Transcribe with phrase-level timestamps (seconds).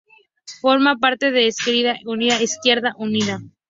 [0.61, 3.39] Forma parte de Esquerda Unida-Izquierda Unida.